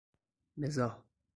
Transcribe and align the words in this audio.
مزاح 0.57 1.03